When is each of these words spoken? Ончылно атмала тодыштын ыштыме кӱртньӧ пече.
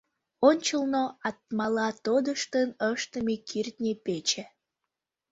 Ончылно 0.47 1.03
атмала 1.27 1.87
тодыштын 2.05 2.69
ыштыме 2.91 3.35
кӱртньӧ 3.49 3.93
пече. 4.05 4.43